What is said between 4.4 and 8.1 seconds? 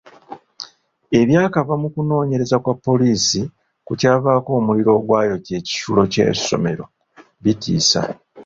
omuliro ogwayokya ekisulo ky'essomero bitiisa.